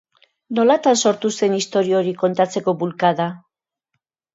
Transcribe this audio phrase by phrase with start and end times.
[0.59, 3.33] Nolatan sortu zen istorio hori kontatzeko bulkada?